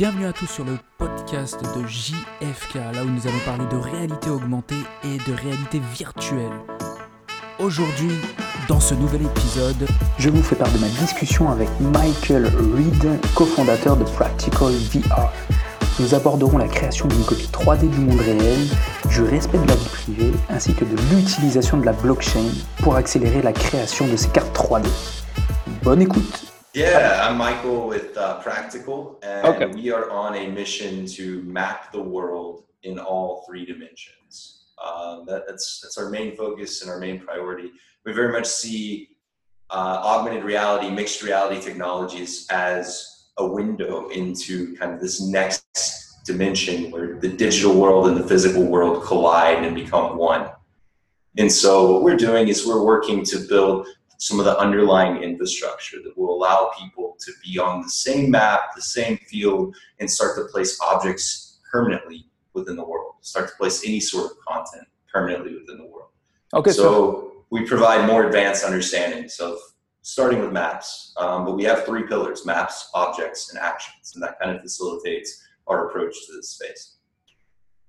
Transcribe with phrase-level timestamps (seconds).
[0.00, 4.30] Bienvenue à tous sur le podcast de JFK, là où nous allons parler de réalité
[4.30, 6.54] augmentée et de réalité virtuelle.
[7.58, 8.12] Aujourd'hui,
[8.66, 9.86] dans ce nouvel épisode,
[10.16, 15.30] je vous fais part de ma discussion avec Michael Reed, cofondateur de Practical VR.
[15.98, 18.68] Nous aborderons la création d'une copie 3D du monde réel,
[19.10, 22.48] du respect de la vie privée, ainsi que de l'utilisation de la blockchain
[22.78, 24.86] pour accélérer la création de ces cartes 3D.
[25.82, 29.66] Bonne écoute Yeah, I'm Michael with uh, Practical, and okay.
[29.66, 34.66] we are on a mission to map the world in all three dimensions.
[34.80, 37.72] Um, that, that's that's our main focus and our main priority.
[38.06, 39.16] We very much see
[39.70, 46.92] uh, augmented reality, mixed reality technologies as a window into kind of this next dimension
[46.92, 50.50] where the digital world and the physical world collide and become one.
[51.36, 53.88] And so what we're doing is we're working to build
[54.20, 58.74] some of the underlying infrastructure that will allow people to be on the same map,
[58.76, 63.82] the same field, and start to place objects permanently within the world, start to place
[63.86, 66.10] any sort of content permanently within the world.
[66.52, 66.70] Okay.
[66.70, 69.56] So, so we provide more advanced understandings of
[70.02, 74.38] starting with maps, um, but we have three pillars: maps, objects, and actions, and that
[74.38, 76.96] kind of facilitates our approach to this space.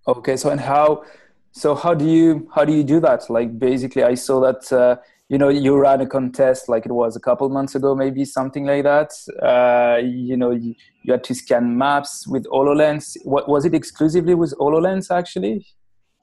[0.08, 0.38] Okay.
[0.38, 1.04] So and how?
[1.52, 3.30] So how do you how do you do that?
[3.30, 4.72] Like basically, I saw that.
[4.72, 4.96] Uh,
[5.32, 8.66] you know you ran a contest like it was a couple months ago maybe something
[8.66, 9.12] like that.
[9.42, 13.16] Uh, you know you, you, had to scan maps with hololens.
[13.24, 15.66] What was it exclusively with hololens actually?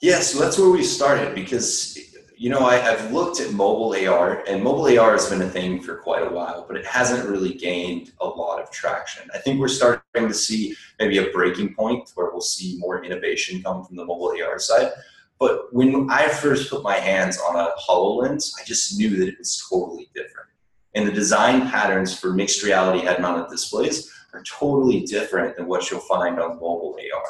[0.02, 1.98] Yeah so that's where we started because
[2.36, 5.80] you know I, have looked at mobile ar and mobile ar has been a thing
[5.80, 9.26] for quite a while but it hasn't really gained a lot of traction.
[9.34, 13.62] I think we're starting to see maybe a breaking point where we'll see more innovation
[13.62, 14.92] come from the mobile ar side
[15.38, 19.38] but when I first put my hands on a HoloLens, I just knew that it
[19.38, 20.48] was totally different.
[20.94, 25.90] And the design patterns for mixed reality head mounted displays are totally different than what
[25.90, 27.22] you'll find on mobile AR.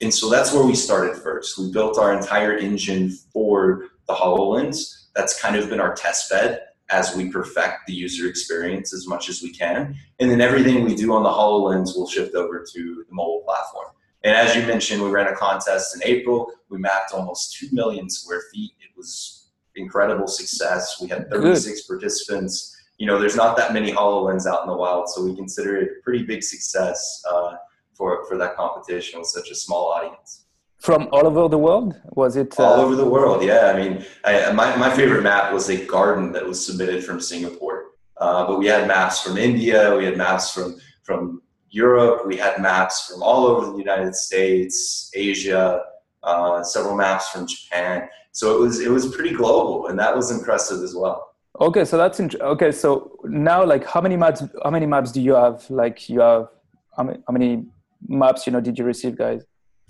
[0.00, 1.58] And so that's where we started first.
[1.58, 5.06] We built our entire engine for the HoloLens.
[5.14, 9.28] That's kind of been our test bed as we perfect the user experience as much
[9.28, 9.96] as we can.
[10.18, 13.86] And then everything we do on the HoloLens will shift over to the mobile platform.
[14.24, 16.50] And as you mentioned, we ran a contest in April.
[16.70, 18.72] We mapped almost 2 million square feet.
[18.80, 20.98] It was incredible success.
[21.00, 21.86] We had 36 Good.
[21.86, 22.74] participants.
[22.96, 25.88] You know, there's not that many HoloLens out in the wild, so we consider it
[25.98, 27.56] a pretty big success uh,
[27.92, 30.46] for, for that competition with such a small audience.
[30.78, 32.00] From all over the world?
[32.14, 32.58] Was it?
[32.58, 32.62] Uh...
[32.62, 33.72] All over the world, yeah.
[33.74, 37.90] I mean, I, my, my favorite map was a garden that was submitted from Singapore.
[38.16, 41.42] Uh, but we had maps from India, we had maps from, from
[41.74, 42.26] Europe.
[42.26, 45.82] We had maps from all over the United States, Asia,
[46.22, 48.08] uh, several maps from Japan.
[48.32, 51.34] So it was it was pretty global, and that was impressive as well.
[51.60, 52.72] Okay, so that's int- okay.
[52.72, 54.42] So now, like, how many maps?
[54.62, 55.68] How many maps do you have?
[55.70, 56.48] Like, you have
[56.96, 57.64] how many, how many
[58.08, 58.46] maps?
[58.46, 59.44] You know, did you receive, guys?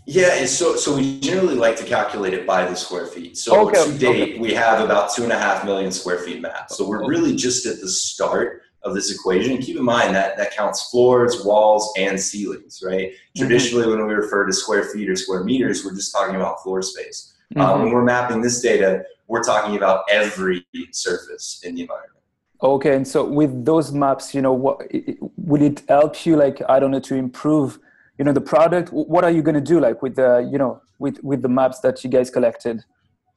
[0.06, 3.38] Yeah, so so we generally like to calculate it by the square feet.
[3.38, 4.38] So okay, to date, okay.
[4.38, 6.76] we have about two and a half million square feet maps.
[6.76, 9.58] So we're really just at the start of this equation.
[9.58, 13.10] Keep in mind that that counts floors, walls, and ceilings, right?
[13.10, 13.40] Mm-hmm.
[13.40, 16.82] Traditionally, when we refer to square feet or square meters, we're just talking about floor
[16.82, 17.32] space.
[17.54, 17.82] Mm-hmm.
[17.82, 22.10] when we're mapping this data, we're talking about every surface in the environment.
[22.62, 24.80] Okay, and so with those maps, you know, what
[25.36, 26.36] will it help you?
[26.36, 27.78] Like, I don't know, to improve,
[28.18, 28.90] you know, the product.
[28.90, 31.80] What are you going to do, like, with the, you know, with with the maps
[31.80, 32.84] that you guys collected?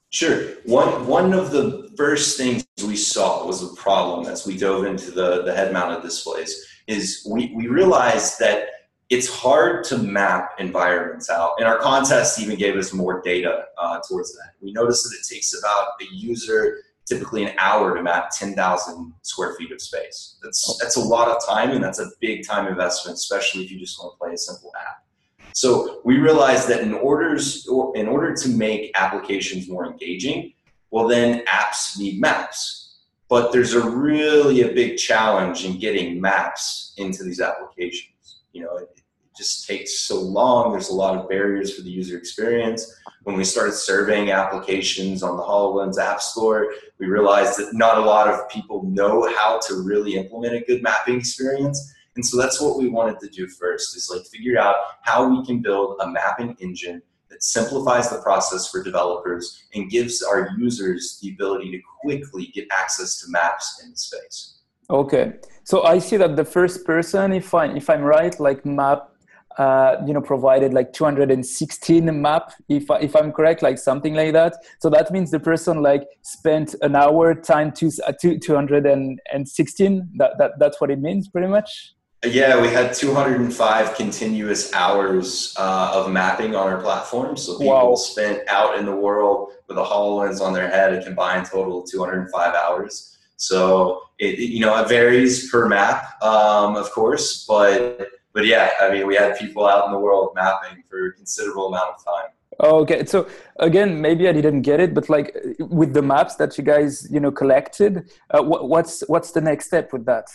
[0.10, 0.54] Sure.
[0.66, 5.12] One one of the first things we saw was a problem as we dove into
[5.12, 8.68] the, the head mounted displays is we, we realized that
[9.10, 11.54] it's hard to map environments out.
[11.60, 14.52] And our contest even gave us more data uh, towards that.
[14.62, 19.56] We noticed that it takes about a user typically an hour to map 10,000 square
[19.56, 20.38] feet of space.
[20.44, 23.80] That's, that's a lot of time and that's a big time investment, especially if you
[23.80, 25.06] just want to play a simple app.
[25.54, 30.54] So we realized that in orders in order to make applications more engaging,
[30.92, 33.00] well then apps need maps.
[33.30, 38.40] But there's a really a big challenge in getting maps into these applications.
[38.54, 39.04] You know, it, it
[39.36, 40.72] just takes so long.
[40.72, 42.96] There's a lot of barriers for the user experience.
[43.24, 48.02] When we started surveying applications on the HoloLens App Store, we realized that not a
[48.02, 51.94] lot of people know how to really implement a good mapping experience.
[52.18, 55.46] And so that's what we wanted to do first is like figure out how we
[55.46, 57.00] can build a mapping engine
[57.30, 62.68] that simplifies the process for developers and gives our users the ability to quickly get
[62.72, 64.62] access to maps in space.
[64.90, 65.34] Okay.
[65.64, 69.12] So I see that the first person, if I if I'm right, like map
[69.60, 74.34] uh, you know provided like 216 map if, I, if i'm correct like something like
[74.34, 80.38] that so that means the person like spent an hour time to uh, 216 that,
[80.38, 81.96] that that's what it means pretty much
[82.34, 87.38] Yeah, we had 205 continuous hours uh, of mapping on our platform.
[87.38, 87.96] So people wow.
[87.96, 91.90] spent out in the world with a HoloLens on their head a combined total of
[91.90, 93.18] 205 hours.
[93.38, 98.92] So it, you know it varies per map, um, of course, but but yeah, I
[98.92, 102.32] mean we had people out in the world mapping for a considerable amount of time.
[102.60, 103.28] Okay, so
[103.60, 107.20] again, maybe I didn't get it, but like with the maps that you guys you
[107.20, 110.28] know collected, uh, what's what's the next step with that?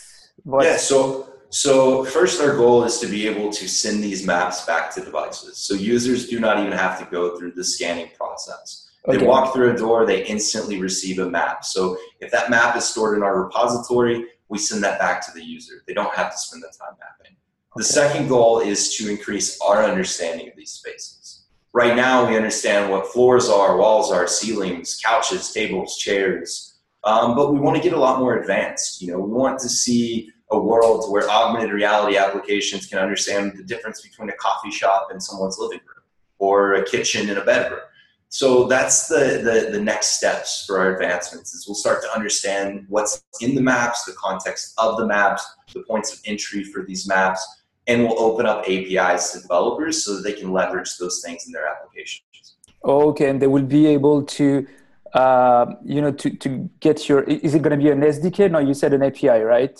[0.43, 0.63] What?
[0.63, 4.91] Yeah, so so first, our goal is to be able to send these maps back
[4.95, 5.59] to devices.
[5.59, 8.89] So users do not even have to go through the scanning process.
[9.05, 9.27] They okay.
[9.27, 11.63] walk through a door, they instantly receive a map.
[11.63, 15.43] So if that map is stored in our repository, we send that back to the
[15.43, 15.83] user.
[15.85, 17.33] They don't have to spend the time mapping.
[17.35, 17.77] Okay.
[17.77, 21.43] The second goal is to increase our understanding of these spaces.
[21.71, 27.53] Right now, we understand what floors are, walls are, ceilings, couches, tables, chairs, um, but
[27.53, 29.03] we want to get a lot more advanced.
[29.03, 33.63] You know, we want to see a world where augmented reality applications can understand the
[33.63, 36.03] difference between a coffee shop and someone's living room
[36.37, 37.79] or a kitchen and a bedroom.
[38.29, 42.85] So that's the, the, the next steps for our advancements is we'll start to understand
[42.89, 47.07] what's in the maps, the context of the maps, the points of entry for these
[47.07, 47.45] maps,
[47.85, 51.51] and we'll open up APIs to developers so that they can leverage those things in
[51.51, 52.55] their applications.
[52.83, 54.65] Okay, and they will be able to
[55.13, 58.49] uh, you know, to, to get your, is it going to be an SDK?
[58.51, 59.79] No, you said an API, right?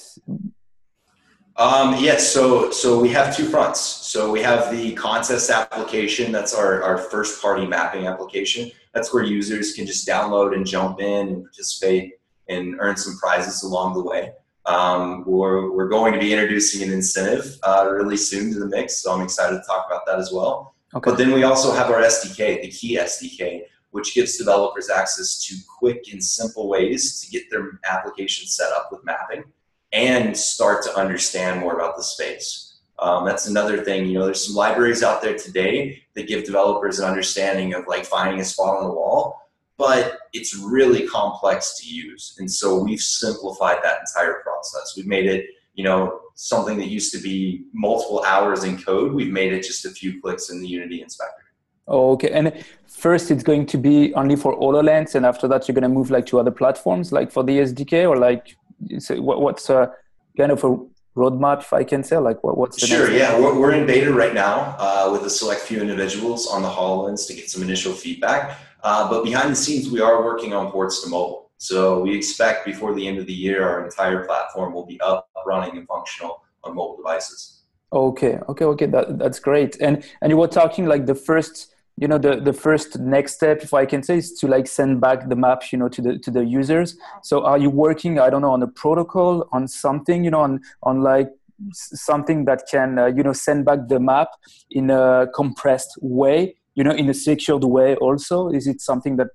[1.56, 3.80] Um, yes, so so we have two fronts.
[3.80, 6.32] So we have the contest application.
[6.32, 8.72] That's our, our first party mapping application.
[8.94, 12.14] That's where users can just download and jump in and participate
[12.50, 14.32] and earn some prizes along the way.
[14.66, 19.02] Um, we're, we're going to be introducing an incentive uh, really soon to the mix,
[19.02, 20.76] so I'm excited to talk about that as well.
[20.96, 21.10] Okay.
[21.10, 25.56] But then we also have our SDK, the Key SDK, which gives developers access to
[25.80, 29.44] quick and simple ways to get their application set up with mapping
[29.92, 32.80] and start to understand more about the space.
[32.98, 34.08] Um, that's another thing.
[34.08, 38.04] You know, there's some libraries out there today that give developers an understanding of like
[38.04, 39.40] finding a spot on the wall,
[39.78, 42.36] but it's really complex to use.
[42.40, 44.96] And so we've simplified that entire process.
[44.98, 45.46] We've made it,
[45.76, 49.14] you know, something that used to be multiple hours in code.
[49.14, 51.43] We've made it just a few clicks in the Unity inspector.
[51.88, 52.32] Oh, okay.
[52.32, 55.90] And first, it's going to be only for HoloLens, and after that, you're going to
[55.90, 58.56] move like to other platforms, like for the SDK, or like
[59.00, 59.92] so what's a
[60.38, 60.78] kind of a
[61.16, 62.18] roadmap, if I can say?
[62.18, 63.12] Like, what, what's the sure?
[63.12, 66.70] yeah, we're, we're in beta right now uh, with a select few individuals on the
[66.70, 68.58] Hololens to get some initial feedback.
[68.84, 71.52] Uh, but behind the scenes, we are working on ports to mobile.
[71.58, 75.30] So we expect before the end of the year, our entire platform will be up,
[75.46, 77.62] running, and functional on mobile devices.
[77.94, 78.86] Okay, okay, okay.
[78.88, 79.80] That, that's great.
[79.80, 83.62] And and you were talking like the first you know the, the first next step
[83.62, 86.18] if i can say is to like send back the maps you know to the
[86.20, 86.98] to the users.
[87.22, 90.62] So are you working i don't know on a protocol on something you know on
[90.84, 91.30] on like
[91.72, 94.30] something that can uh, you know send back the map
[94.72, 98.50] in a compressed way you know in a secured way also?
[98.50, 99.28] Is it something that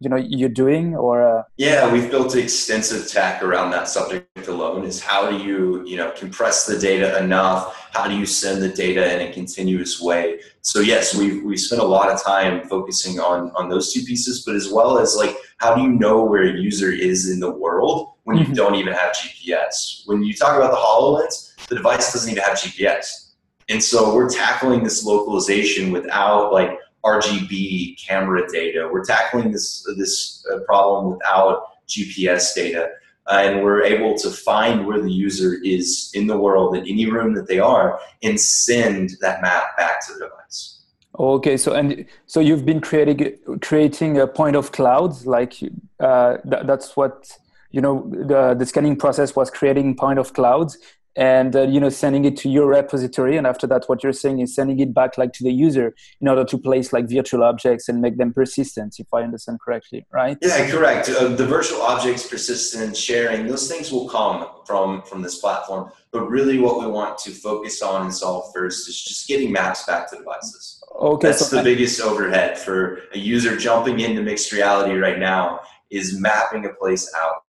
[0.00, 1.42] you know you're doing or uh...
[1.56, 6.10] yeah we've built extensive tech around that subject alone is how do you you know
[6.12, 7.88] compress the data enough?
[7.92, 10.40] How do you send the data in a continuous way?
[10.62, 14.44] So yes we we spent a lot of time focusing on on those two pieces
[14.44, 17.50] but as well as like how do you know where a user is in the
[17.50, 18.54] world when you mm-hmm.
[18.54, 22.54] don't even have gps when you talk about the hololens the device doesn't even have
[22.54, 23.32] gps
[23.68, 28.88] and so we're tackling this localization without like RGB camera data.
[28.90, 32.90] We're tackling this this uh, problem without GPS data,
[33.26, 37.10] uh, and we're able to find where the user is in the world in any
[37.10, 40.80] room that they are, and send that map back to the device.
[41.18, 45.54] Okay, so and so you've been creating creating a point of clouds, like
[46.00, 47.36] uh, th- that's what
[47.70, 50.78] you know the the scanning process was creating point of clouds
[51.16, 53.36] and uh, you know sending it to your repository.
[53.36, 56.28] And after that what you're saying is sending it back like to the user in
[56.28, 60.36] order to place like virtual objects and make them persistent if i understand correctly right?
[60.42, 61.08] Yeah correct.
[61.08, 65.90] Uh, the virtual objects persistence sharing those things will come from from this platform.
[66.10, 69.84] But really what we want to focus on and solve first is just getting maps
[69.86, 70.82] back to devices.
[71.00, 75.18] Okay that's so the I- biggest overhead for a user jumping into mixed reality right
[75.18, 77.43] now is mapping a place out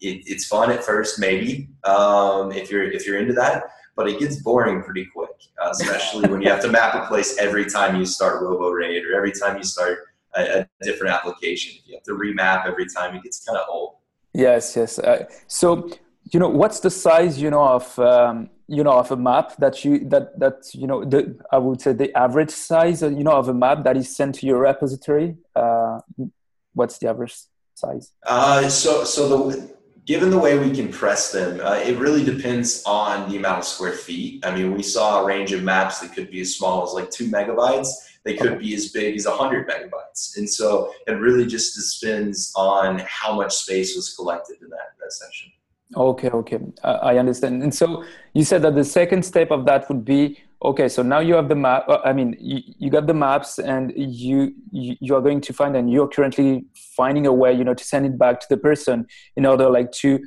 [0.00, 3.64] it, it's fun at first, maybe um, if you're if you're into that,
[3.96, 5.30] but it gets boring pretty quick,
[5.62, 9.14] uh, especially when you have to map a place every time you start RoboRaid or
[9.14, 9.98] every time you start
[10.36, 11.74] a, a different application.
[11.78, 13.14] If you have to remap every time.
[13.14, 13.94] It gets kind of old.
[14.32, 14.98] Yes, yes.
[14.98, 15.90] Uh, so
[16.32, 19.84] you know, what's the size you know of um, you know of a map that
[19.84, 23.32] you that that you know the I would say the average size uh, you know
[23.32, 25.36] of a map that is sent to your repository.
[25.54, 26.00] Uh,
[26.72, 27.36] what's the average
[27.74, 28.12] size?
[28.26, 29.73] Uh, so so the
[30.04, 33.92] given the way we compress them, uh, it really depends on the amount of square
[33.92, 34.44] feet.
[34.44, 37.10] I mean, we saw a range of maps that could be as small as like
[37.10, 37.88] two megabytes.
[38.24, 40.36] They could be as big as 100 megabytes.
[40.36, 45.12] And so it really just depends on how much space was collected in that, that
[45.12, 45.52] session.
[45.96, 47.62] Okay, okay, uh, I understand.
[47.62, 50.88] And so you said that the second step of that would be okay.
[50.88, 51.88] So now you have the map.
[51.88, 55.76] Uh, I mean, you, you got the maps, and you, you are going to find,
[55.76, 56.64] and you're currently
[56.96, 59.06] finding a way, you know, to send it back to the person
[59.36, 60.20] in order, like, to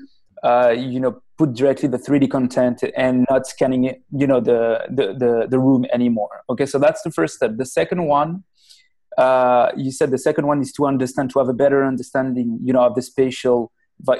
[0.43, 4.85] uh, you know, put directly the 3D content and not scanning it, you know, the
[4.89, 6.43] the the, the room anymore.
[6.49, 7.57] Okay, so that's the first step.
[7.57, 8.43] The second one.
[9.17, 12.71] Uh, you said the second one is to understand to have a better understanding you
[12.71, 13.71] know of the spatial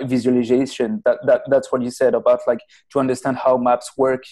[0.06, 2.62] visualization that, that that's what you said about like
[2.92, 4.24] to understand how maps work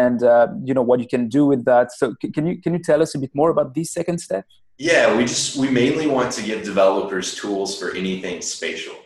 [0.00, 1.86] and uh, you know what you can do with that.
[2.00, 4.44] So can you can you tell us a bit more about this second step
[4.78, 8.96] yeah we just we mainly want to give developers tools for anything spatial.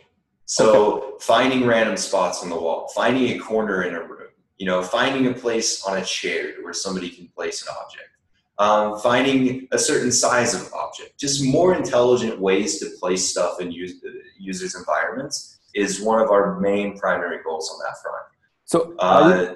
[0.45, 1.17] So okay.
[1.21, 5.27] finding random spots on the wall finding a corner in a room you know finding
[5.27, 8.09] a place on a chair where somebody can place an object.
[8.59, 11.19] Um, finding a certain size of object.
[11.19, 13.93] Just more intelligent ways to place stuff in use,
[14.39, 18.25] users environments is one of our main primary goals on that front.
[18.65, 19.53] So uh,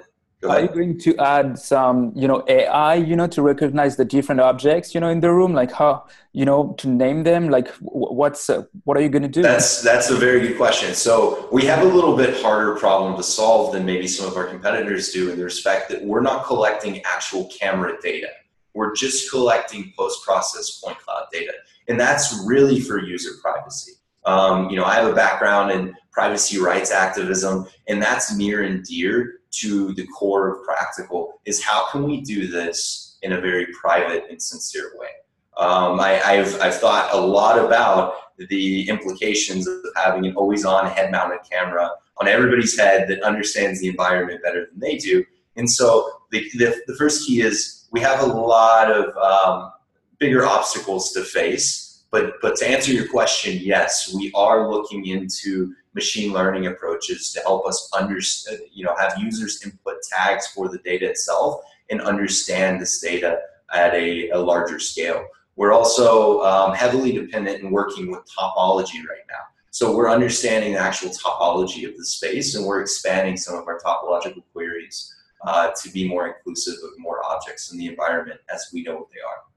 [0.48, 4.40] are you going to add some, you know, AI, you know, to recognize the different
[4.40, 7.48] objects, you know, in the room, like how, you know, to name them?
[7.48, 9.42] Like, what's uh, what are you going to do?
[9.42, 10.94] That's that's a very good question.
[10.94, 14.46] So we have a little bit harder problem to solve than maybe some of our
[14.46, 18.28] competitors do, in the respect that we're not collecting actual camera data.
[18.74, 21.52] We're just collecting post-process point cloud data,
[21.88, 23.92] and that's really for user privacy.
[24.24, 28.84] Um, you know, I have a background in privacy rights activism, and that's near and
[28.84, 31.40] dear to the core of practical.
[31.44, 35.08] Is how can we do this in a very private and sincere way?
[35.56, 41.40] Um, I, have I've thought a lot about the implications of having an always-on head-mounted
[41.50, 41.90] camera
[42.20, 45.24] on everybody's head that understands the environment better than they do.
[45.56, 49.72] And so the, the, the first key is we have a lot of um,
[50.18, 55.74] bigger obstacles to face but, but to answer your question, yes, we are looking into
[55.94, 60.78] machine learning approaches to help us understand, you know, have users input tags for the
[60.78, 63.40] data itself and understand this data
[63.72, 65.26] at a, a larger scale.
[65.56, 69.44] We're also um, heavily dependent in working with topology right now.
[69.70, 73.78] So we're understanding the actual topology of the space and we're expanding some of our
[73.80, 75.14] topological queries
[75.46, 79.08] uh, to be more inclusive of more objects in the environment as we know what
[79.10, 79.51] they are.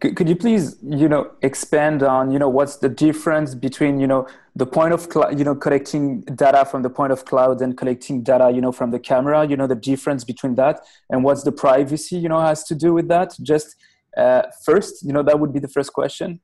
[0.00, 4.06] Could, could you please, you know, expand on, you know, what's the difference between, you
[4.06, 7.76] know, the point of, cl- you know, collecting data from the point of cloud and
[7.76, 11.42] collecting data, you know, from the camera, you know, the difference between that and what's
[11.42, 13.36] the privacy, you know, has to do with that?
[13.42, 13.76] Just
[14.16, 16.40] uh, first, you know, that would be the first question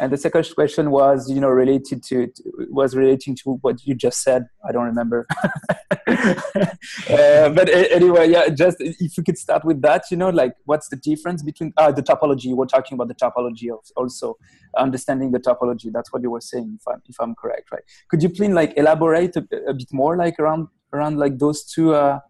[0.00, 3.94] and the second question was you know related to, to was relating to what you
[3.94, 4.46] just said.
[4.66, 5.26] I don't remember.
[7.08, 10.88] Uh, but anyway yeah just if we could start with that you know like what's
[10.88, 12.54] the difference between uh, the topology?
[12.54, 14.36] We're talking about the topology also
[14.76, 15.92] understanding the topology.
[15.92, 17.82] That's what you were saying if i'm, if I'm correct right?
[18.08, 21.94] Could you please like elaborate a, a bit more like around around like those two
[21.94, 22.20] uh,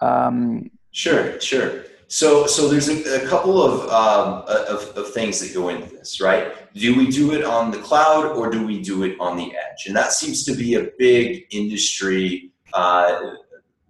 [0.00, 5.52] um, sure sure so, so there's a, a couple of, um, of, of things that
[5.52, 6.72] go into this, right?
[6.74, 9.86] Do we do it on the cloud or do we do it on the edge?
[9.86, 13.34] And that seems to be a big industry uh,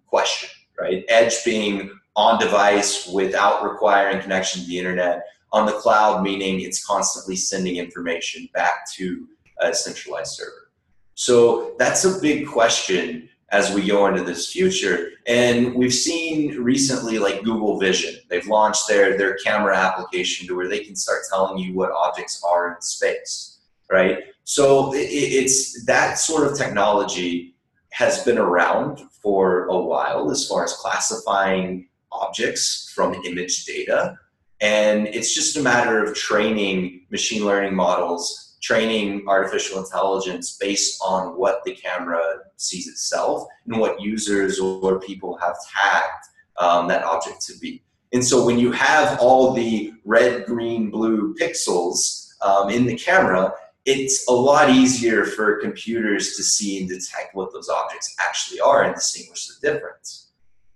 [0.09, 0.49] question,
[0.79, 1.05] right?
[1.09, 5.23] Edge being on device without requiring connection to the internet,
[5.53, 9.29] on the cloud meaning it's constantly sending information back to
[9.61, 10.71] a centralized server.
[11.15, 15.11] So that's a big question as we go into this future.
[15.26, 20.69] And we've seen recently, like Google Vision, they've launched their, their camera application to where
[20.69, 24.19] they can start telling you what objects are in space, right?
[24.45, 27.55] So it, it's that sort of technology
[27.90, 34.19] has been around for a while as far as classifying objects from image data.
[34.61, 41.38] And it's just a matter of training machine learning models training artificial intelligence based on
[41.38, 42.21] what the camera
[42.57, 46.25] sees itself and what users or people have tagged
[46.59, 47.83] um, that object to be.
[48.12, 53.53] And so when you have all the red, green, blue pixels um, in the camera,
[53.85, 58.85] it's a lot easier for computers to see and detect what those objects actually are
[58.85, 60.31] and distinguish the difference.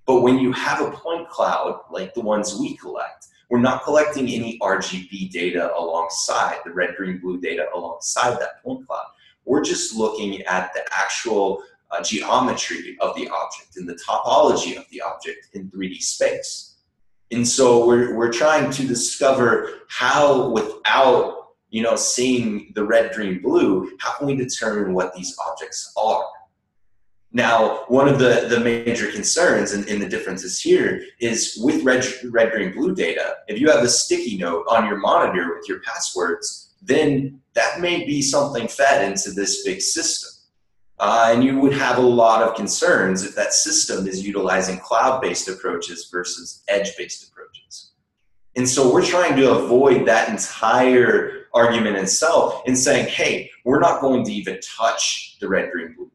[0.06, 4.26] But when you have a point cloud like the ones we collect, we're not collecting
[4.30, 9.04] any RGB data alongside the red, green, blue data alongside that point cloud.
[9.44, 14.86] We're just looking at the actual uh, geometry of the object and the topology of
[14.90, 16.76] the object in 3D space.
[17.30, 23.42] And so we're, we're trying to discover how, without you know, seeing the red, green,
[23.42, 26.24] blue, how can we determine what these objects are?
[27.34, 32.04] Now, one of the, the major concerns and, and the differences here is with red,
[32.30, 35.80] red, green, blue data, if you have a sticky note on your monitor with your
[35.80, 40.28] passwords, then that may be something fed into this big system.
[40.98, 45.48] Uh, and you would have a lot of concerns if that system is utilizing cloud-based
[45.48, 47.92] approaches versus edge-based approaches.
[48.56, 54.02] And so we're trying to avoid that entire argument itself in saying, hey, we're not
[54.02, 56.10] going to even touch the red, green, blue.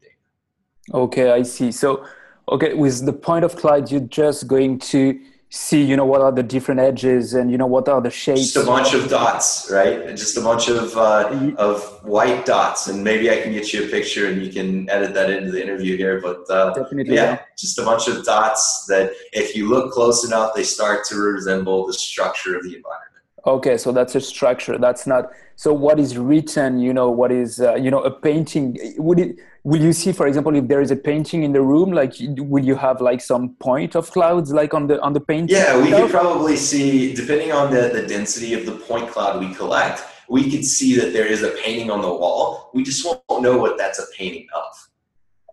[0.94, 1.72] Okay, I see.
[1.72, 2.06] So,
[2.50, 6.32] okay, with the point of cloud, you're just going to see you know what are
[6.32, 8.53] the different edges and you know what are the shapes.
[8.53, 10.08] Just a bunch of dots right?
[10.10, 12.88] Just a bunch of uh, of white dots.
[12.88, 15.62] And maybe i can get you a picture and you can edit that into the
[15.62, 17.39] interview here but uh, Definitely, yeah, yeah.
[17.58, 21.88] just a bunch of dots that if you look close enough they start to resemble
[21.88, 23.03] the structure of the environment.
[23.46, 24.77] Okay so that's a structure.
[24.77, 28.77] That's not so what is written you know what is uh, you know a painting
[28.98, 29.38] would it
[29.68, 32.14] will you see for example if there is a painting in the room like
[32.54, 35.78] will you have like some point of clouds like on the on the painting yeah
[35.84, 40.02] we could probably see depending on the, the density of the point cloud we collect
[40.30, 43.58] we could see that there is a painting on the wall we just won't know
[43.58, 44.72] what that's a painting of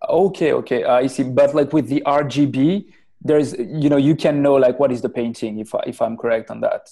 [0.08, 2.86] okay okay i see but like with the rgb
[3.20, 6.16] there's you know you can know like what is the painting if, I, if i'm
[6.16, 6.88] correct on that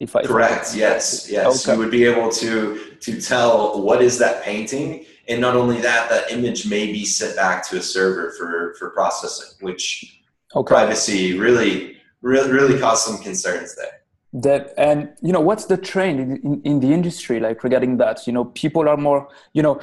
[0.00, 0.70] if I, Correct.
[0.70, 1.30] If yes.
[1.30, 1.46] Yes.
[1.46, 1.72] Okay.
[1.72, 6.08] You would be able to to tell what is that painting, and not only that,
[6.10, 10.20] that image may be sent back to a server for for processing, which
[10.54, 10.74] okay.
[10.74, 14.00] privacy really really really caused some concerns there.
[14.32, 18.26] That and you know what's the trend in, in, in the industry like regarding that?
[18.26, 19.80] You know, people are more you know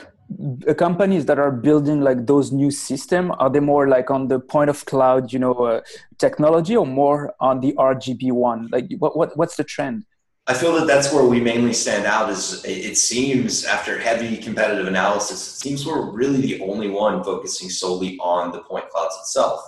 [0.78, 4.70] companies that are building like those new system are they more like on the point
[4.70, 5.82] of cloud you know uh,
[6.18, 10.06] technology or more on the rgb one like what, what what's the trend
[10.48, 14.88] i feel that that's where we mainly stand out is it seems after heavy competitive
[14.88, 19.62] analysis it seems we're really the only one focusing solely on the point clouds itself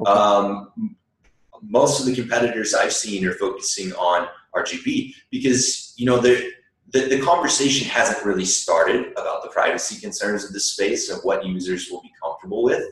[0.00, 0.10] okay.
[0.10, 0.96] um,
[1.62, 6.18] most of the competitors i've seen are focusing on rgb because you know
[6.90, 11.44] the, the conversation hasn't really started about the privacy concerns of the space and what
[11.44, 12.82] users will be comfortable with.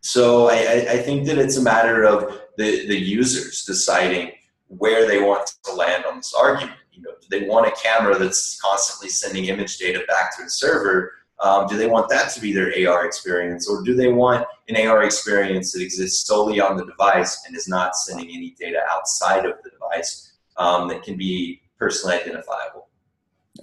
[0.00, 4.32] So I, I think that it's a matter of the, the users deciding
[4.78, 6.76] where they want to land on this argument.
[6.92, 10.50] You know, do they want a camera that's constantly sending image data back to the
[10.50, 11.12] server?
[11.40, 14.86] Um, do they want that to be their AR experience, or do they want an
[14.86, 19.44] AR experience that exists solely on the device and is not sending any data outside
[19.44, 22.88] of the device um, that can be personally identifiable?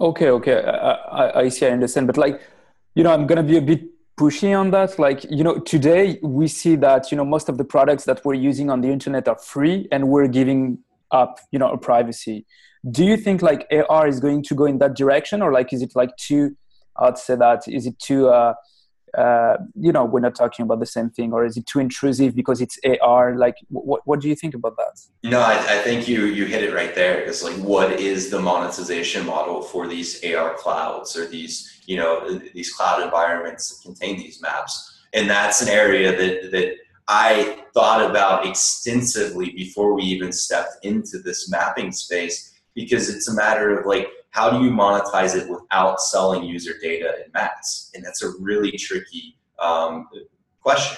[0.00, 2.06] Okay, okay, I, I, I see, I understand.
[2.06, 2.40] But like,
[2.94, 3.82] you know, I'm gonna be a bit
[4.18, 4.98] pushy on that.
[4.98, 8.34] Like, you know, today we see that you know most of the products that we're
[8.34, 10.78] using on the internet are free, and we're giving
[11.12, 12.46] up, you know, a privacy.
[12.90, 15.82] Do you think like AR is going to go in that direction, or like is
[15.82, 16.56] it like too?
[16.96, 18.54] I'd say that is it too uh,
[19.16, 22.34] uh, you know we're not talking about the same thing or is it too intrusive
[22.34, 26.06] because it's ar like what, what do you think about that no I, I think
[26.06, 30.24] you you hit it right there it's like what is the monetization model for these
[30.24, 35.60] ar clouds or these you know these cloud environments that contain these maps and that's
[35.60, 36.74] an area that that
[37.10, 43.34] i thought about extensively before we even stepped into this mapping space because it's a
[43.34, 47.90] matter of like how do you monetize it without selling user data in mass?
[47.94, 50.08] And that's a really tricky um,
[50.60, 50.96] question.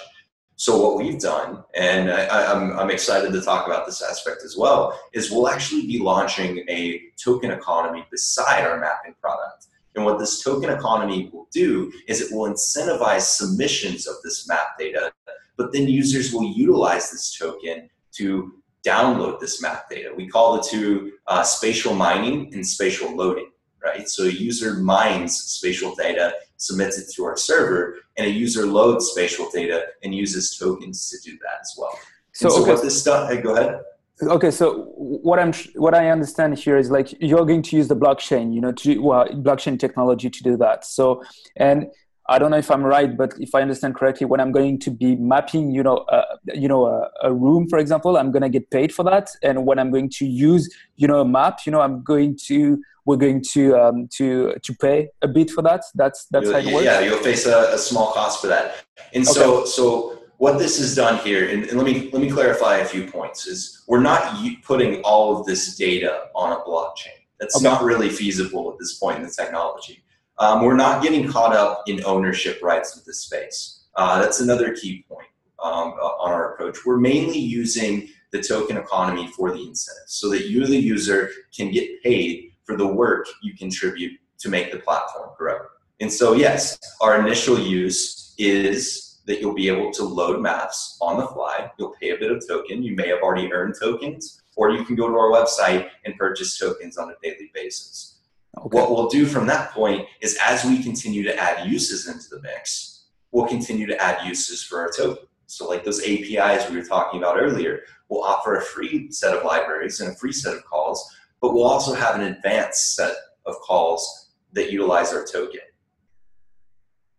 [0.56, 4.56] So what we've done, and I, I'm, I'm excited to talk about this aspect as
[4.56, 9.66] well, is we'll actually be launching a token economy beside our mapping product.
[9.94, 14.78] And what this token economy will do is it will incentivize submissions of this map
[14.78, 15.12] data,
[15.56, 20.12] but then users will utilize this token to download this map data.
[20.16, 23.50] We call the two uh, spatial mining and spatial loading,
[23.82, 24.08] right?
[24.08, 29.06] So a user mines spatial data, submits it to our server, and a user loads
[29.06, 31.98] spatial data and uses tokens to do that as well.
[32.32, 32.72] So, so okay.
[32.72, 33.80] what this stuff, hey, go ahead.
[34.22, 37.96] Okay, so what I'm what I understand here is like you're going to use the
[37.96, 40.84] blockchain, you know, to well, blockchain technology to do that.
[40.84, 41.24] So,
[41.56, 41.86] and
[42.28, 44.90] I don't know if I'm right, but if I understand correctly, when I'm going to
[44.90, 48.48] be mapping, you know, uh, you know, a, a, room, for example, I'm going to
[48.48, 49.30] get paid for that.
[49.42, 52.80] And when I'm going to use, you know, a map, you know, I'm going to,
[53.06, 55.82] we're going to, um, to, to pay a bit for that.
[55.96, 56.84] That's, that's you'll, how it works.
[56.84, 58.84] Yeah, you'll face a, a small cost for that.
[59.12, 59.32] And okay.
[59.32, 62.84] so, so what this has done here, and, and, let me let me clarify a
[62.84, 63.46] few points.
[63.46, 67.18] Is we're not putting all of this data on a blockchain.
[67.40, 67.64] That's okay.
[67.64, 70.02] not really feasible at this point in the technology
[70.42, 73.84] um, we're not getting caught up in ownership rights of the space.
[73.94, 75.28] Uh, that's another key point
[75.62, 76.78] um, on our approach.
[76.84, 81.70] We're mainly using the token economy for the incentives so that you, the user, can
[81.70, 85.58] get paid for the work you contribute to make the platform grow.
[86.00, 91.20] And so, yes, our initial use is that you'll be able to load maps on
[91.20, 91.70] the fly.
[91.78, 92.82] You'll pay a bit of token.
[92.82, 96.58] You may have already earned tokens, or you can go to our website and purchase
[96.58, 98.11] tokens on a daily basis.
[98.58, 98.78] Okay.
[98.78, 102.40] What we'll do from that point is as we continue to add uses into the
[102.42, 105.26] mix, we'll continue to add uses for our token.
[105.46, 109.44] So, like those APIs we were talking about earlier, we'll offer a free set of
[109.44, 113.14] libraries and a free set of calls, but we'll also have an advanced set
[113.46, 115.60] of calls that utilize our token.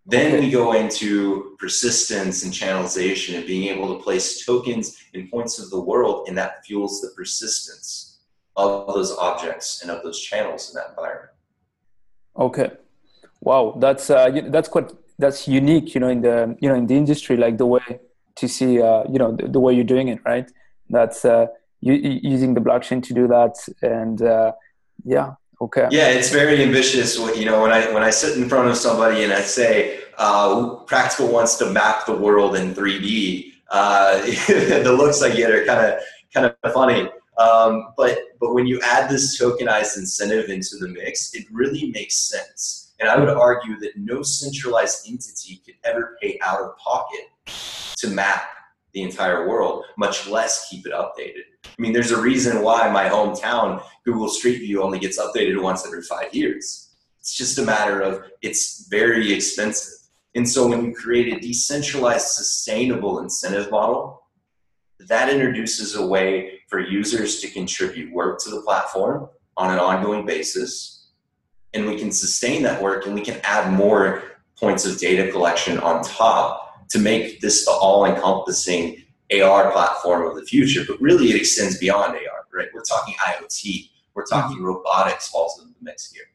[0.05, 5.59] Then we go into persistence and channelization and being able to place tokens in points
[5.59, 8.02] of the world, and that fuels the persistence
[8.55, 11.31] of those objects and of those channels in that environment.
[12.37, 12.71] Okay,
[13.41, 16.95] wow, that's uh, that's quite that's unique, you know, in the you know in the
[16.95, 17.99] industry, like the way
[18.35, 20.51] to see, uh, you know, the, the way you're doing it, right?
[20.89, 21.47] That's uh,
[21.81, 24.53] you, using the blockchain to do that, and uh,
[25.03, 25.87] yeah, Okay.
[25.91, 27.17] Yeah, it's very ambitious.
[27.17, 30.75] You know, when I when I sit in front of somebody and I say, uh,
[30.87, 34.17] "Practical wants to map the world in 3D," uh,
[34.83, 35.99] the looks I get are kind of
[36.33, 37.09] kind of funny.
[37.37, 42.15] Um, but but when you add this tokenized incentive into the mix, it really makes
[42.15, 42.93] sense.
[42.99, 47.27] And I would argue that no centralized entity could ever pay out of pocket
[47.97, 48.43] to map
[48.93, 51.43] the entire world, much less keep it updated.
[51.65, 55.85] I mean, there's a reason why my hometown Google Street View only gets updated once
[55.85, 56.91] every five years.
[57.19, 59.93] It's just a matter of it's very expensive.
[60.35, 64.23] And so when you create a decentralized, sustainable incentive model,
[64.99, 70.25] that introduces a way for users to contribute work to the platform on an ongoing
[70.25, 71.11] basis.
[71.75, 74.23] And we can sustain that work and we can add more
[74.59, 80.35] points of data collection on top to make this the all encompassing AR platform of
[80.35, 82.69] the future, but really it extends beyond AR, right?
[82.73, 84.65] We're talking IoT, we're talking mm-hmm.
[84.65, 86.25] robotics falls into the mix here.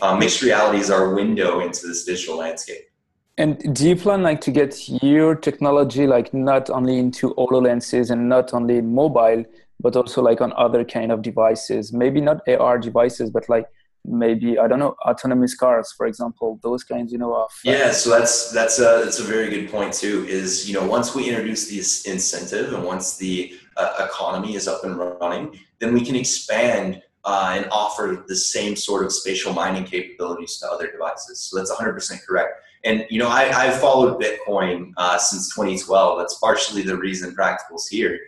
[0.00, 2.88] Um, mixed reality is our window into this digital landscape.
[3.36, 8.28] And do you plan like to get your technology like not only into HoloLenses and
[8.28, 9.44] not only mobile,
[9.80, 11.92] but also like on other kind of devices?
[11.92, 13.66] Maybe not AR devices, but like
[14.04, 17.90] maybe I don't know autonomous cars, for example, those kinds, you know, of uh, yeah.
[17.92, 20.26] So that's that's a that's a very good point too.
[20.28, 24.84] Is you know once we introduce this incentive and once the uh, economy is up
[24.84, 29.84] and running, then we can expand uh, and offer the same sort of spatial mining
[29.84, 31.40] capabilities to other devices.
[31.40, 32.62] So that's 100% correct.
[32.84, 36.18] And you know, I, I've followed Bitcoin uh, since 2012.
[36.18, 38.18] That's partially the reason Practical's here.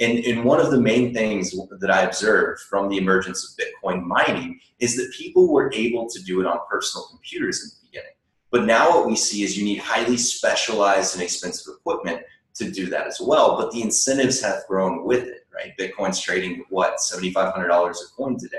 [0.00, 4.02] And, and one of the main things that I observed from the emergence of Bitcoin
[4.02, 8.16] mining is that people were able to do it on personal computers in the beginning.
[8.50, 12.22] But now what we see is you need highly specialized and expensive equipment
[12.54, 13.56] to do that as well.
[13.56, 15.72] But the incentives have grown with it, right?
[15.78, 18.58] Bitcoin's trading what, $7,500 a coin today.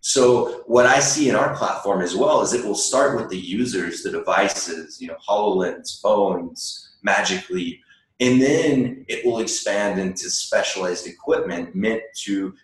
[0.00, 3.38] So what I see in our platform as well is it will start with the
[3.38, 7.80] users, the devices, you know, HoloLens, phones, Magic Leap,
[8.20, 12.54] and then it will expand into specialized equipment meant to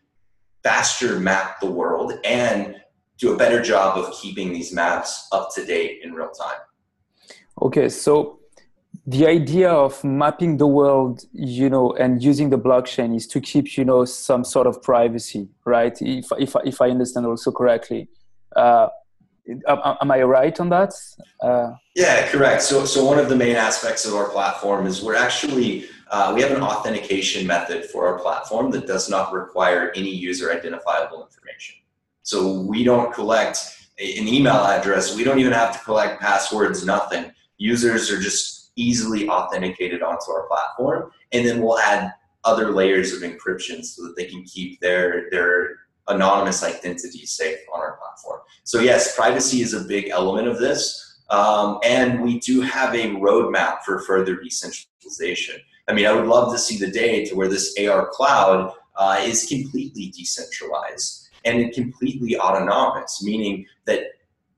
[0.63, 2.77] faster map the world and
[3.19, 6.61] do a better job of keeping these maps up to date in real time.
[7.61, 8.41] Okay, so
[9.07, 13.77] the idea of mapping the world, you know, and using the blockchain is to keep,
[13.77, 16.01] you know, some sort of privacy, right?
[16.01, 18.09] If if if I understand also correctly.
[18.55, 18.89] Uh,
[19.67, 20.93] am I right on that?
[21.43, 22.63] Uh, yeah, correct.
[22.63, 26.43] So, so one of the main aspects of our platform is we're actually uh, we
[26.43, 31.77] have an authentication method for our platform that does not require any user identifiable information.
[32.23, 33.59] So we don't collect
[33.99, 35.15] an email address.
[35.15, 36.85] We don't even have to collect passwords.
[36.85, 37.33] Nothing.
[37.59, 42.13] Users are just easily authenticated onto our platform, and then we'll add
[42.45, 45.77] other layers of encryption so that they can keep their their
[46.11, 48.41] anonymous identity safe on our platform.
[48.65, 51.19] So yes, privacy is a big element of this.
[51.31, 55.57] Um, and we do have a roadmap for further decentralization.
[55.89, 59.21] I mean, I would love to see the day to where this AR cloud uh,
[59.21, 64.03] is completely decentralized and completely autonomous, meaning that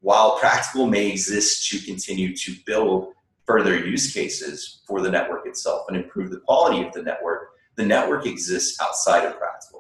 [0.01, 3.15] while practical may exist to continue to build
[3.47, 7.85] further use cases for the network itself and improve the quality of the network, the
[7.85, 9.72] network exists outside of practical.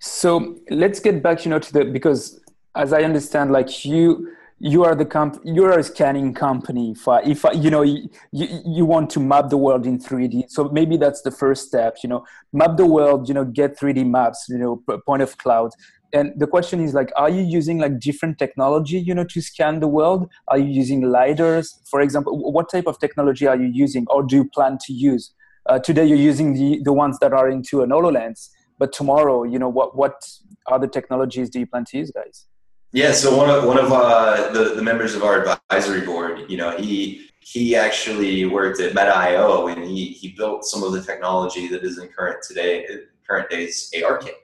[0.00, 2.40] So let's get back, you know, to the because
[2.74, 6.92] as I understand, like you you are the comp you're a scanning company.
[6.92, 10.50] If I, if I, you know you, you want to map the world in 3d
[10.50, 14.06] so maybe that's the first step you know map the world you know get 3d
[14.06, 15.70] maps you know point of cloud.
[16.12, 19.80] And the question is like are you using like different technology you know to scan
[19.80, 20.30] the world?
[20.48, 21.78] Are you using lidars?
[21.90, 25.34] For example what type of technology are you using or do you plan to use?
[25.66, 28.48] Uh, today you're using the the ones that are into an hololens
[28.80, 30.16] but tomorrow you know what what
[30.66, 32.46] other technologies do you plan to use guys
[32.92, 36.56] yeah so one of one of uh, the, the members of our advisory board you
[36.56, 41.66] know he he actually worked at Metaio and he, he built some of the technology
[41.68, 42.86] that is in current today,
[43.26, 44.34] current days ARKit.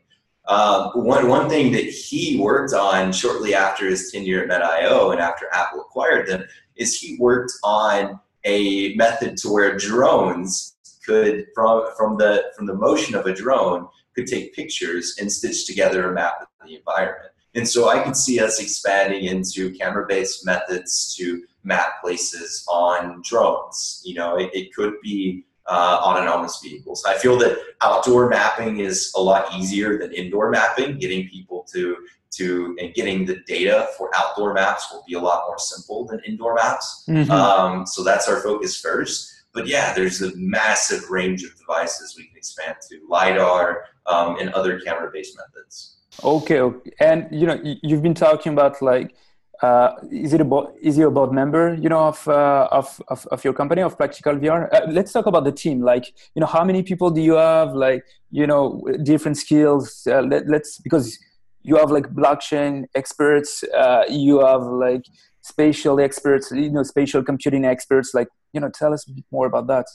[0.48, 5.20] Um, one, one thing that he worked on shortly after his tenure at Metaio and
[5.20, 6.44] after Apple acquired them
[6.76, 12.74] is he worked on a method to where drones could, from, from, the, from the
[12.74, 17.30] motion of a drone, could take pictures and stitch together a map of the environment.
[17.54, 24.02] And so I could see us expanding into camera-based methods to map places on drones.
[24.04, 27.04] You know, it, it could be uh, autonomous vehicles.
[27.06, 30.98] I feel that outdoor mapping is a lot easier than indoor mapping.
[30.98, 31.96] Getting people to
[32.32, 36.20] to and getting the data for outdoor maps will be a lot more simple than
[36.26, 37.04] indoor maps.
[37.08, 37.30] Mm-hmm.
[37.30, 39.32] Um, so that's our focus first.
[39.56, 44.50] But yeah, there's a massive range of devices we can expand to lidar um, and
[44.50, 45.96] other camera-based methods.
[46.22, 49.14] Okay, okay, and you know you've been talking about like
[49.62, 53.44] uh, is it about is you about member you know of, uh, of, of of
[53.44, 55.80] your company of practical vr uh, let's talk about the team.
[55.80, 57.74] Like you know how many people do you have?
[57.74, 60.06] Like you know different skills?
[60.06, 61.18] Uh, let, us because
[61.66, 65.04] you have like blockchain experts uh, you have like
[65.42, 69.86] spatial experts you know spatial computing experts like you know tell us more about that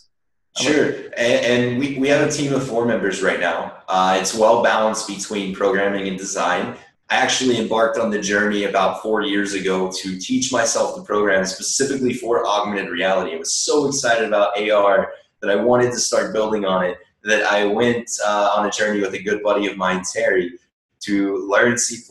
[0.57, 3.83] Sure, and, and we, we have a team of four members right now.
[3.87, 6.75] Uh, it's well balanced between programming and design.
[7.09, 11.45] I actually embarked on the journey about four years ago to teach myself the program
[11.45, 13.33] specifically for augmented reality.
[13.33, 17.43] I was so excited about AR that I wanted to start building on it that
[17.43, 20.53] I went uh, on a journey with a good buddy of mine, Terry,
[21.01, 22.01] to learn C++.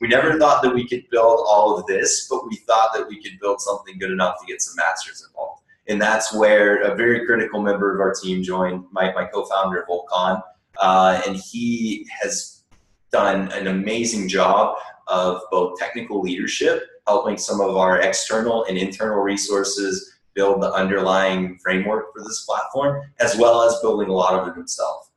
[0.00, 3.22] We never thought that we could build all of this, but we thought that we
[3.22, 5.62] could build something good enough to get some masters involved.
[5.88, 10.42] And that's where a very critical member of our team joined, my, my co-founder, Volkan.
[10.78, 12.62] Uh, and he has
[13.10, 19.18] done an amazing job of both technical leadership, helping some of our external and internal
[19.18, 24.48] resources build the underlying framework for this platform, as well as building a lot of
[24.48, 25.10] it himself.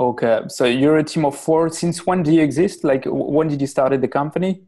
[0.00, 1.70] Okay, so you're a team of four.
[1.70, 2.84] Since when do you exist?
[2.84, 4.62] Like, when did you start the company?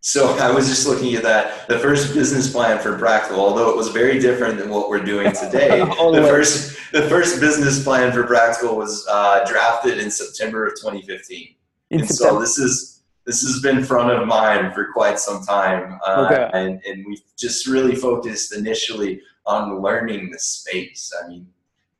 [0.00, 1.66] So I was just looking at that.
[1.66, 5.32] The first business plan for Practical, although it was very different than what we're doing
[5.44, 10.74] today, the first the first business plan for Practical was uh, drafted in September of
[10.76, 11.56] 2015
[11.90, 16.28] and so this is this has been front of mind for quite some time, uh,
[16.30, 16.50] okay.
[16.52, 21.12] and and we've just really focused initially on learning the space.
[21.22, 21.48] I mean,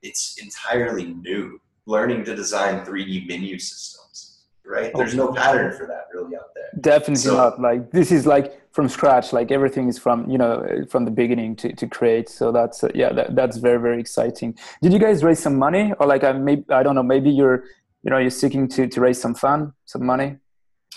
[0.03, 1.61] it's entirely new.
[1.87, 4.92] Learning to design 3D menu systems, right?
[4.94, 6.70] There's no pattern for that really out there.
[6.81, 7.61] Definitely so, not.
[7.61, 9.33] Like this is like from scratch.
[9.33, 12.29] Like everything is from you know from the beginning to, to create.
[12.29, 14.59] So that's uh, yeah, that, that's very very exciting.
[14.83, 17.64] Did you guys raise some money, or like I maybe I don't know, maybe you're
[18.07, 20.37] you know, you're seeking to, to raise some fund, some money?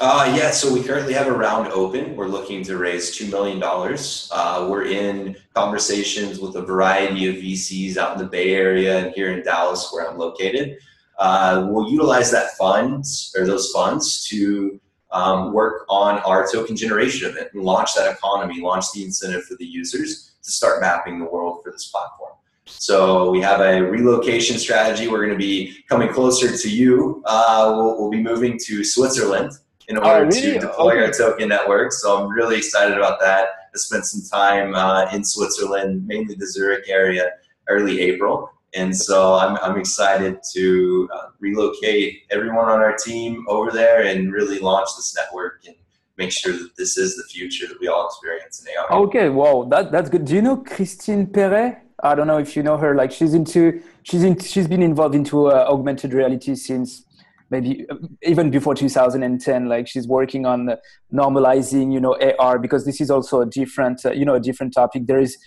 [0.02, 2.16] Uh, yeah, so we currently have a round open.
[2.16, 3.62] We're looking to raise $2 million.
[3.62, 9.14] Uh, we're in conversations with a variety of VCs out in the Bay Area and
[9.14, 10.78] here in Dallas, where I'm located.
[11.18, 14.80] Uh, we'll utilize that funds or those funds to
[15.12, 19.56] um, work on our token generation event and launch that economy, launch the incentive for
[19.56, 22.36] the users to start mapping the world for this platform.
[22.64, 25.10] So we have a relocation strategy.
[25.10, 27.22] We're going to be coming closer to you.
[27.26, 29.52] Uh, we'll, we'll, be moving to Switzerland
[29.90, 30.54] in order oh, really?
[30.54, 31.06] to deploy okay.
[31.06, 31.92] our token network.
[31.92, 33.48] So I'm really excited about that.
[33.74, 37.32] I spent some time uh, in Switzerland, mainly the Zurich area,
[37.68, 38.52] early April.
[38.76, 44.32] And so I'm, I'm excited to uh, relocate everyone on our team over there and
[44.32, 45.76] really launch this network and
[46.18, 49.02] make sure that this is the future that we all experience in AR.
[49.06, 50.26] Okay, wow, that, that's good.
[50.26, 51.80] Do you know Christine Perey?
[52.04, 52.96] I don't know if you know her.
[52.96, 57.04] Like she's into she's in she's been involved into uh, augmented reality since
[57.50, 60.70] maybe uh, even before 2010 like she's working on
[61.14, 64.74] normalizing you know ar because this is also a different uh, you know a different
[64.74, 65.38] topic there is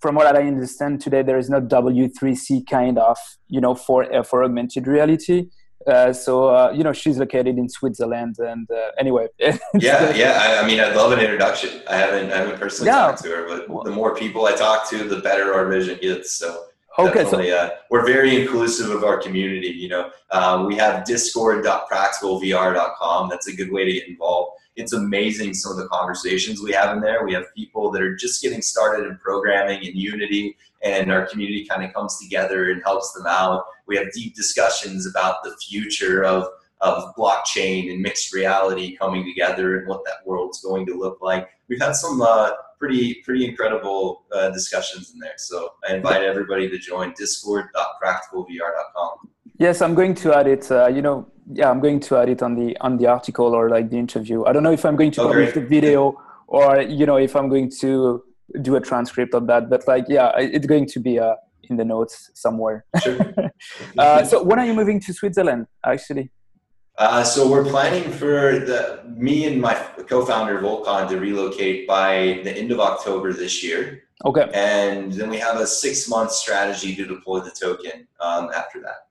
[0.00, 3.16] from what i understand today there is no w3c kind of
[3.48, 5.46] you know for uh, for augmented reality
[5.86, 9.26] uh, so uh, you know she's located in Switzerland, and uh, anyway.
[9.38, 10.38] yeah, yeah.
[10.38, 11.82] I, I, mean, I'd love an introduction.
[11.88, 13.06] I haven't, I haven't personally yeah.
[13.06, 16.32] talked to her, but the more people I talk to, the better our vision gets.
[16.32, 16.64] So.
[16.98, 19.68] Okay, so uh, we're very inclusive of our community.
[19.68, 23.28] You know, um, we have discord.practicalvr.com.
[23.28, 24.58] That's a good way to get involved.
[24.74, 27.24] It's amazing some of the conversations we have in there.
[27.24, 31.64] We have people that are just getting started in programming in Unity and our community
[31.64, 33.64] kind of comes together and helps them out.
[33.86, 36.46] We have deep discussions about the future of,
[36.80, 41.48] of blockchain and mixed reality coming together and what that world's going to look like.
[41.68, 45.34] We've had some uh, pretty pretty incredible uh, discussions in there.
[45.36, 49.28] So I invite everybody to join discord.practicalvr.com.
[49.58, 50.70] Yes, I'm going to add it.
[50.70, 53.70] Uh, you know, yeah, I'm going to add it on the on the article or
[53.70, 54.44] like the interview.
[54.44, 57.34] I don't know if I'm going to oh, publish the video or you know if
[57.34, 58.22] I'm going to
[58.62, 59.68] do a transcript of that.
[59.68, 62.84] But like, yeah, it's going to be uh, in the notes somewhere.
[63.02, 63.18] Sure.
[63.98, 65.66] uh, so when are you moving to Switzerland?
[65.84, 66.30] Actually.
[66.98, 69.74] Uh, so we're planning for the me and my
[70.08, 74.02] co-founder Volkan to relocate by the end of October this year.
[74.24, 74.50] Okay.
[74.52, 79.06] And then we have a six-month strategy to deploy the token um, after that.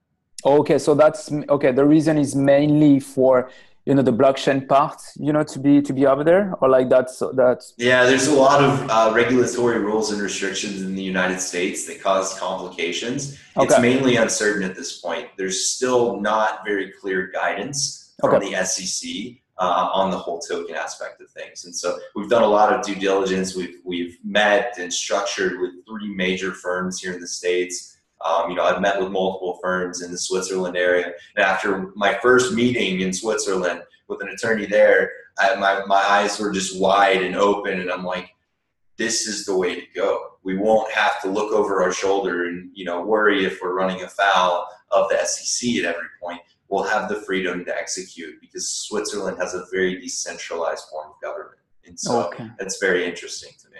[0.46, 1.72] Okay, so that's okay.
[1.72, 3.50] The reason is mainly for
[3.88, 6.90] you know the blockchain part you know to be to be over there or like
[6.90, 11.40] that's that's yeah there's a lot of uh, regulatory rules and restrictions in the united
[11.40, 13.40] states that cause complications.
[13.56, 13.66] Okay.
[13.66, 15.28] it's mainly uncertain at this point.
[15.38, 18.52] There's still not very clear guidance from okay.
[18.52, 21.66] the sec uh, on the whole token aspect of things.
[21.66, 23.56] And so we've done a lot of due diligence.
[23.56, 28.56] We've we've met and structured with three major firms here in the states um, you
[28.56, 31.14] know, I've met with multiple firms in the Switzerland area.
[31.36, 36.40] And after my first meeting in Switzerland with an attorney there, I, my, my eyes
[36.40, 37.80] were just wide and open.
[37.80, 38.30] And I'm like,
[38.98, 40.32] this is the way to go.
[40.44, 44.02] We won't have to look over our shoulder and, you know, worry if we're running
[44.02, 46.40] afoul of the SEC at every point.
[46.70, 51.60] We'll have the freedom to execute because Switzerland has a very decentralized form of government.
[51.86, 52.50] And so okay.
[52.60, 53.80] that's very interesting to me.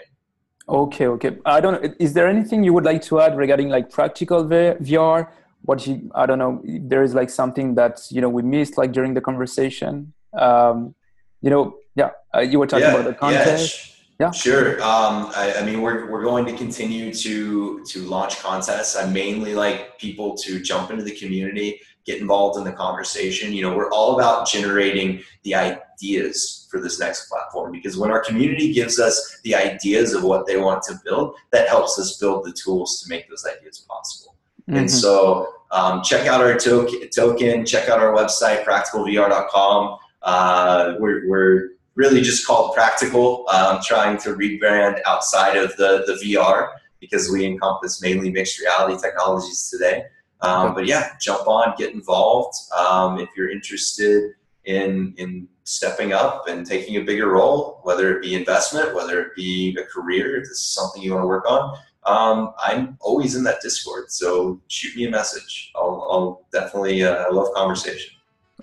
[0.68, 1.36] Okay, okay.
[1.46, 1.94] I don't.
[1.98, 5.28] Is there anything you would like to add regarding like practical VR?
[5.62, 6.10] What you?
[6.14, 6.60] I don't know.
[6.64, 10.12] There is like something that you know we missed like during the conversation.
[10.34, 10.94] Um,
[11.40, 12.10] you know, yeah.
[12.34, 13.96] Uh, you were talking yeah, about the contest.
[14.20, 14.30] Yeah, yeah.
[14.32, 14.74] Sure.
[14.82, 18.94] Um, I, I, mean, we're we're going to continue to to launch contests.
[18.94, 23.54] I mainly like people to jump into the community, get involved in the conversation.
[23.54, 28.22] You know, we're all about generating the ideas for this next platform because when our
[28.22, 32.44] community gives us the ideas of what they want to build, that helps us build
[32.44, 34.36] the tools to make those ideas possible.
[34.68, 34.80] Mm-hmm.
[34.80, 39.98] And so um, check out our to- token, check out our website, practicalvr.com.
[40.22, 46.34] Uh, we're, we're really just called Practical, um, trying to rebrand outside of the, the
[46.34, 50.04] VR because we encompass mainly mixed reality technologies today.
[50.40, 52.54] Um, but yeah, jump on, get involved.
[52.76, 54.34] Um, if you're interested
[54.68, 59.34] in, in stepping up and taking a bigger role, whether it be investment, whether it
[59.34, 63.34] be a career, if this is something you want to work on, um, I'm always
[63.34, 64.10] in that Discord.
[64.10, 65.72] So shoot me a message.
[65.74, 68.14] I'll, I'll definitely, uh, I love conversation.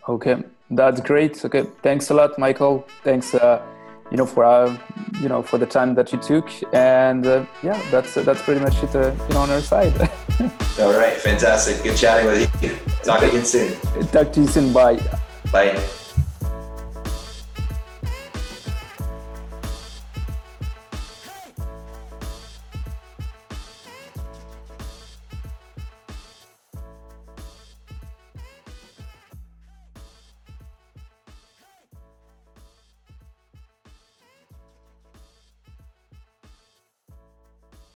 [0.08, 1.44] Okay, that's great.
[1.44, 2.86] Okay, thanks a lot, Michael.
[3.04, 3.62] Thanks, uh,
[4.12, 4.78] you know, for uh,
[5.20, 8.84] you know, for the time that you took, and uh, yeah, that's that's pretty much
[8.84, 9.94] it, uh, you know, on our side.
[10.80, 11.82] All right, fantastic.
[11.82, 12.78] Good chatting with you.
[13.04, 13.74] Talk again soon.
[14.12, 14.72] Talk to you soon.
[14.72, 15.00] Bye.
[15.52, 16.05] Bye.